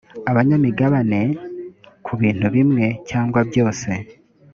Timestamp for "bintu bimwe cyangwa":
2.21-3.39